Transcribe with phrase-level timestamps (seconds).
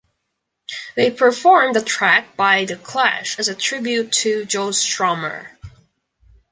[0.95, 5.49] They performed a track by The Clash as a tribute to Joe Strummer.